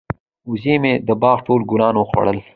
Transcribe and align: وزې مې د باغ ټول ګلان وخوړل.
وزې 0.49 0.75
مې 0.81 0.93
د 1.07 1.09
باغ 1.21 1.37
ټول 1.47 1.61
ګلان 1.71 1.95
وخوړل. 1.97 2.37